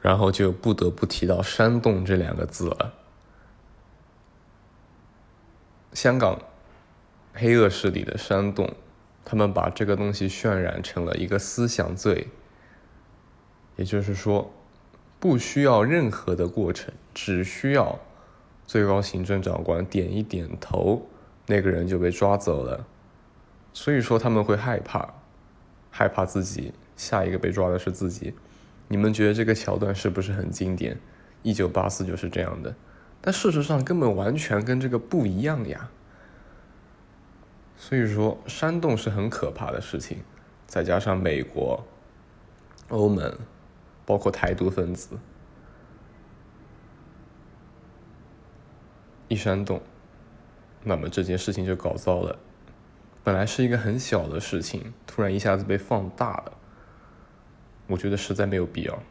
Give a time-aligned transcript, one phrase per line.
[0.00, 2.94] 然后就不得不提到煽动这两个字了。
[5.92, 6.40] 香港
[7.34, 8.74] 黑恶势力的煽动，
[9.24, 12.28] 他们把这个东西渲染成了一个思想罪，
[13.76, 14.52] 也就是说，
[15.18, 17.98] 不需要任何的过程，只需要
[18.66, 21.08] 最高行政长官点一点头，
[21.46, 22.86] 那个人就被抓走了。
[23.72, 25.14] 所以说他们会害怕，
[25.90, 28.34] 害怕自己下一个被抓的是自己。
[28.92, 30.98] 你们觉得这个桥段是不是很经典？
[31.44, 32.74] 一九八四就是这样的。
[33.20, 35.90] 但事实上根本完全跟这个不一样呀，
[37.76, 40.18] 所以说煽动是很可怕的事情，
[40.66, 41.86] 再加上美国、
[42.88, 43.32] 欧盟，
[44.04, 45.16] 包括台独分子，
[49.28, 49.80] 一煽动，
[50.82, 52.36] 那么这件事情就搞糟了。
[53.22, 56.56] 本来是一个很小的事情，突然一下子被放大了，
[57.90, 59.02] 我觉得实在没有必要。